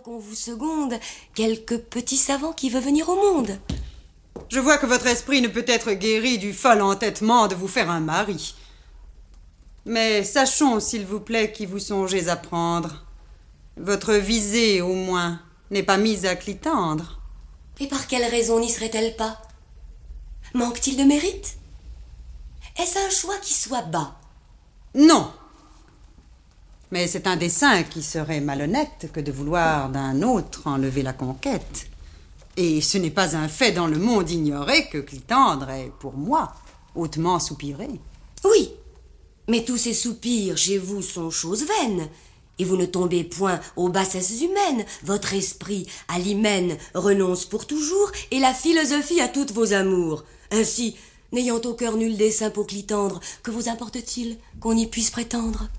[0.00, 0.94] qu'on vous seconde,
[1.34, 3.58] quelque petit savant qui veut venir au monde.
[4.48, 7.90] Je vois que votre esprit ne peut être guéri du fol entêtement de vous faire
[7.90, 8.54] un mari.
[9.84, 13.04] Mais sachons, s'il vous plaît, qui vous songez à prendre.
[13.76, 15.40] Votre visée, au moins,
[15.70, 17.20] n'est pas mise à clitandre.
[17.80, 19.40] Et par quelle raison n'y serait-elle pas?
[20.54, 21.56] Manque-t-il de mérite?
[22.78, 24.14] Est-ce un choix qui soit bas?
[24.94, 25.32] Non.
[26.92, 31.88] Mais c'est un dessein qui serait malhonnête que de vouloir d'un autre enlever la conquête.
[32.58, 36.52] Et ce n'est pas un fait dans le monde ignoré que Clitandre est, pour moi,
[36.94, 37.88] hautement soupiré.
[38.44, 38.72] Oui,
[39.48, 42.08] mais tous ces soupirs chez vous sont choses vaines.
[42.58, 44.84] Et vous ne tombez point aux bassesses humaines.
[45.02, 50.24] Votre esprit à l'hymen renonce pour toujours, et la philosophie à toutes vos amours.
[50.50, 50.94] Ainsi,
[51.32, 55.70] n'ayant au cœur nul dessein pour Clitandre, que vous importe-t-il qu'on y puisse prétendre?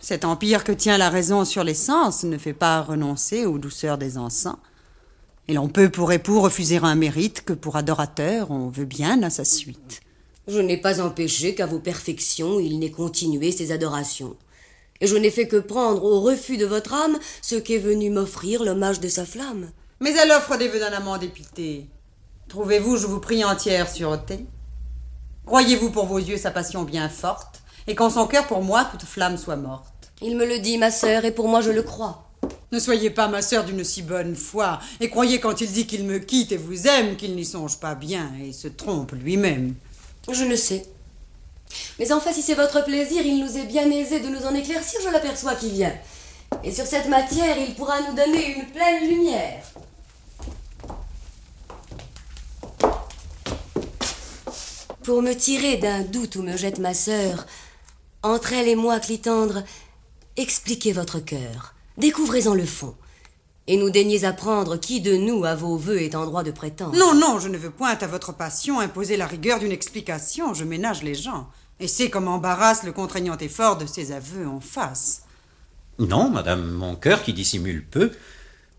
[0.00, 3.98] Cet empire que tient la raison sur les sens ne fait pas renoncer aux douceurs
[3.98, 4.56] des encens.
[5.48, 9.30] Et l'on peut pour époux refuser un mérite que pour adorateur on veut bien à
[9.30, 10.00] sa suite.
[10.46, 14.36] Je n'ai pas empêché qu'à vos perfections il n'ait continué ses adorations.
[15.00, 18.64] Et je n'ai fait que prendre au refus de votre âme ce qu'est venu m'offrir
[18.64, 19.70] l'hommage de sa flamme.
[20.00, 21.86] Mais à l'offre des vœux d'un amant dépité,
[22.48, 24.46] trouvez-vous, je vous prie, entière sûreté?
[25.46, 27.57] Croyez-vous pour vos yeux sa passion bien forte,
[27.88, 30.90] et qu'en son cœur pour moi toute flamme soit morte Il me le dit, ma
[30.90, 32.24] sœur, et pour moi je le crois.
[32.70, 36.04] Ne soyez pas ma sœur d'une si bonne foi, et croyez quand il dit qu'il
[36.04, 39.74] me quitte et vous aime qu'il n'y songe pas bien et se trompe lui-même.
[40.30, 40.84] Je ne sais.
[41.98, 45.00] Mais enfin, si c'est votre plaisir, il nous est bien aisé de nous en éclaircir,
[45.02, 45.94] je l'aperçois qui vient.
[46.62, 49.62] Et sur cette matière, il pourra nous donner une pleine lumière.
[55.02, 57.46] Pour me tirer d'un doute où me jette ma sœur,
[58.22, 59.62] entre elle et moi, Clitandre,
[60.36, 61.74] expliquez votre cœur.
[61.96, 62.94] Découvrez-en le fond.
[63.66, 66.96] Et nous daignez apprendre qui de nous, à vos voeux, est en droit de prétendre.
[66.96, 70.54] Non, non, je ne veux point à votre passion imposer la rigueur d'une explication.
[70.54, 71.48] Je ménage les gens.
[71.80, 75.22] Et c'est comme embarrasse le contraignant effort de ses aveux en face.
[75.98, 78.10] Non, madame, mon cœur, qui dissimule peu,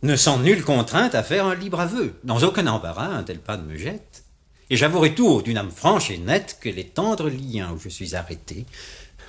[0.01, 2.15] ne sent nulle contrainte à faire un libre aveu.
[2.23, 4.23] Dans aucun embarras un tel pas ne me jette.
[4.69, 7.89] Et j'avouerai tout haut d'une âme franche et nette que les tendres liens où je
[7.89, 8.65] suis arrêté,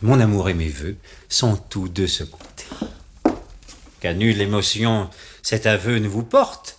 [0.03, 0.97] mon amour et mes vœux,
[1.29, 2.65] sont tous de ce côté
[4.01, 5.11] qu'à nulle émotion
[5.43, 6.79] cet aveu ne vous porte.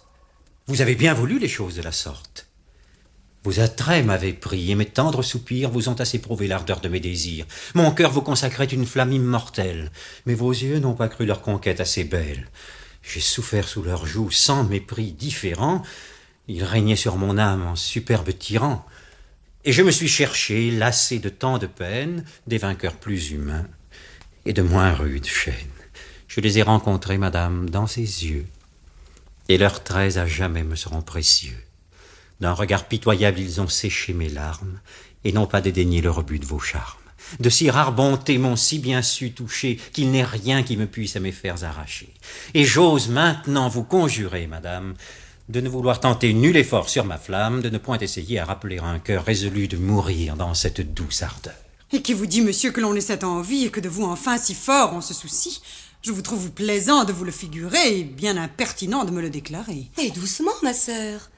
[0.68, 2.48] Vous avez bien voulu les choses de la sorte.
[3.44, 7.00] Vos attraits m'avaient pris, et mes tendres soupirs vous ont assez prouvé l'ardeur de mes
[7.00, 7.48] désirs.
[7.74, 9.92] Mon cœur vous consacrait une flamme immortelle,
[10.28, 12.50] mais vos yeux n'ont pas cru leur conquête assez belle.
[13.02, 15.82] J'ai souffert sous leurs joues sans mépris différent.
[16.48, 18.86] Ils régnaient sur mon âme en superbe tyran.
[19.63, 23.67] Et je me suis cherché, lassé de tant de peines, des vainqueurs plus humains
[24.45, 25.55] et de moins rudes chaînes.
[26.27, 28.47] Je les ai rencontrés, madame, dans ses yeux,
[29.49, 31.63] et leurs traits à jamais me seront précieux.
[32.39, 34.79] D'un regard pitoyable ils ont séché mes larmes,
[35.23, 36.97] et n'ont pas dédaigné le rebut de vos charmes.
[37.39, 41.16] De si rares bontés m'ont si bien su toucher qu'il n'est rien qui me puisse
[41.16, 42.11] à mes fers arracher.
[42.55, 44.95] Et j'ose maintenant vous conjurer, madame,
[45.51, 48.79] de ne vouloir tenter nul effort sur ma flamme, de ne point essayer à rappeler
[48.79, 51.53] un cœur résolu de mourir dans cette douce ardeur.
[51.91, 54.38] Et qui vous dit, monsieur, que l'on ait cette envie et que de vous enfin
[54.38, 55.61] si fort on se soucie?
[56.03, 59.88] Je vous trouve plaisant de vous le figurer et bien impertinent de me le déclarer.
[59.97, 61.29] Et doucement, ma sœur.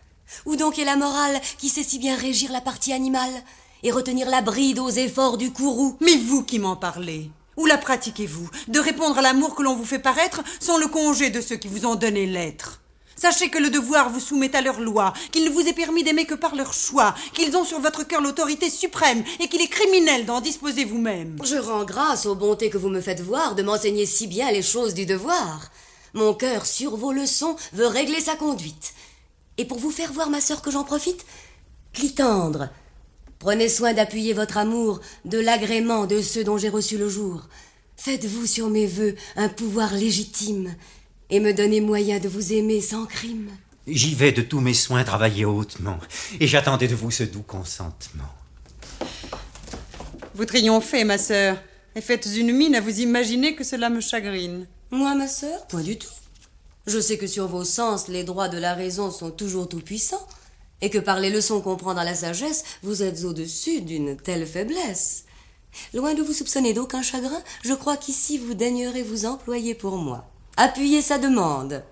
[0.45, 3.33] Où donc est la morale qui sait si bien régir la partie animale
[3.81, 5.97] et retenir la bride aux efforts du courroux?
[6.01, 8.49] Mais vous qui m'en parlez, où la pratiquez-vous?
[8.67, 11.67] De répondre à l'amour que l'on vous fait paraître sans le congé de ceux qui
[11.67, 12.82] vous ont donné l'être.
[13.15, 16.25] Sachez que le devoir vous soumet à leur loi, qu'il ne vous est permis d'aimer
[16.25, 20.25] que par leur choix, qu'ils ont sur votre cœur l'autorité suprême, et qu'il est criminel
[20.25, 21.37] d'en disposer vous-même.
[21.43, 24.61] Je rends grâce aux bontés que vous me faites voir de m'enseigner si bien les
[24.61, 25.71] choses du devoir.
[26.13, 28.93] Mon cœur, sur vos leçons, veut régler sa conduite.
[29.57, 31.25] Et pour vous faire voir, ma sœur, que j'en profite,
[31.93, 32.69] Clitandre,
[33.37, 37.41] prenez soin d'appuyer votre amour de l'agrément de ceux dont j'ai reçu le jour.
[37.97, 40.75] Faites-vous sur mes vœux un pouvoir légitime,
[41.29, 43.49] et me donnez moyen de vous aimer sans crime.
[43.87, 45.97] J'y vais de tous mes soins travailler hautement,
[46.39, 48.29] et j'attendais de vous ce doux consentement.
[50.35, 51.57] Vous triomphez, ma sœur,
[51.95, 54.67] et faites une mine à vous imaginer que cela me chagrine.
[54.89, 56.07] Moi, ma sœur, point du tout.
[56.87, 60.27] Je sais que sur vos sens, les droits de la raison sont toujours tout-puissants,
[60.81, 64.47] et que par les leçons qu'on prend dans la sagesse, vous êtes au-dessus d'une telle
[64.47, 65.25] faiblesse.
[65.93, 70.32] Loin de vous soupçonner d'aucun chagrin, je crois qu'ici vous daignerez vous employer pour moi.
[70.57, 71.83] Appuyez sa demande.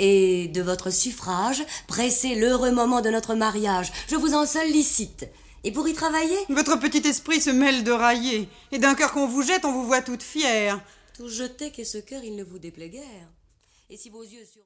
[0.00, 3.92] Et de votre suffrage, pressez l'heureux moment de notre mariage.
[4.08, 5.28] Je vous en sollicite.
[5.64, 6.38] Et pour y travailler?
[6.48, 9.86] Votre petit esprit se mêle de railler, et d'un cœur qu'on vous jette, on vous
[9.86, 10.80] voit toute fière.
[11.16, 13.28] Tout jeter qu'est ce cœur, il ne vous déplaît guère.
[13.90, 14.56] Et si vos yeux sur